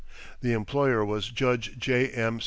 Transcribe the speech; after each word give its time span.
That 0.39 0.49
employer 0.51 1.05
was 1.05 1.29
Judge 1.29 1.77
J. 1.77 2.07
M. 2.09 2.39